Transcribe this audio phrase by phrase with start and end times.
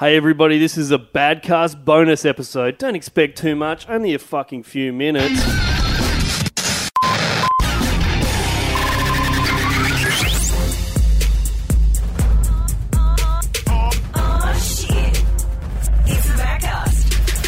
[0.00, 2.78] Hey everybody, this is a Badcast bonus episode.
[2.78, 5.40] Don't expect too much, only a fucking few minutes.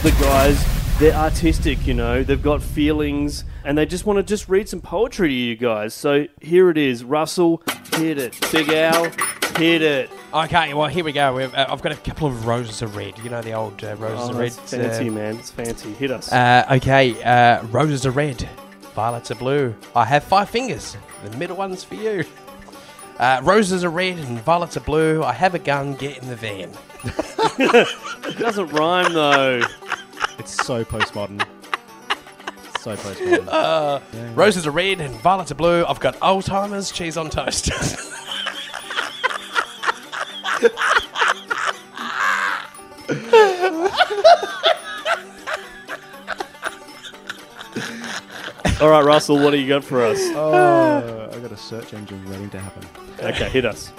[0.00, 4.48] The guys, they're artistic, you know, they've got feelings, and they just want to just
[4.48, 5.92] read some poetry to you guys.
[5.92, 7.04] So here it is.
[7.04, 7.62] Russell,
[7.96, 8.34] hit it.
[8.50, 9.10] Big Al,
[9.58, 10.08] hit it.
[10.32, 11.34] Okay, well here we go.
[11.34, 13.18] We've, uh, I've got a couple of roses of red.
[13.18, 14.52] You know the old uh, roses Oh, of red.
[14.52, 15.36] that's fancy, man.
[15.36, 15.92] It's fancy.
[15.94, 16.30] Hit us.
[16.32, 18.48] Uh, okay, uh, roses are red,
[18.94, 19.74] violets are blue.
[19.96, 20.96] I have five fingers.
[21.24, 22.24] The middle one's for you.
[23.18, 25.22] Uh, roses are red and violets are blue.
[25.24, 25.94] I have a gun.
[25.96, 26.70] Get in the van.
[27.58, 29.62] it doesn't rhyme though.
[30.38, 31.44] It's so postmodern.
[32.78, 33.48] So postmodern.
[33.48, 34.00] Uh,
[34.34, 35.84] Roses are red and violets are blue.
[35.84, 37.70] I've got Alzheimer's cheese on toast.
[48.80, 50.18] All right, Russell, what do you got for us?
[50.34, 52.86] oh, I got a search engine waiting to happen.
[53.20, 53.92] Okay, hit us.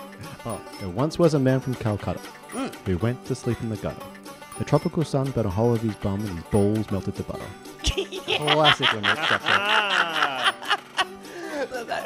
[0.46, 2.20] Oh, there once was a man from Calcutta
[2.86, 4.04] who went to sleep in the gutter.
[4.58, 7.46] The tropical sun burnt a hole of his bum and his balls melted to butter.
[7.84, 9.48] Classic limerick structure.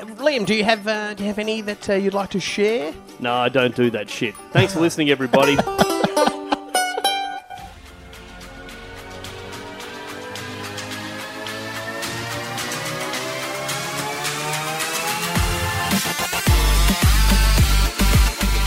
[0.04, 2.94] Liam, do you have uh, do you have any that uh, you'd like to share?
[3.20, 4.36] No, I don't do that shit.
[4.52, 5.58] Thanks for listening, everybody.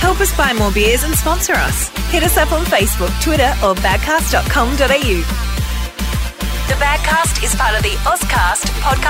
[0.00, 1.90] Help us buy more beers and sponsor us.
[2.10, 4.76] Hit us up on Facebook, Twitter, or badcast.com.au.
[6.68, 9.07] The Badcast is part of the Auscast Podcast Network.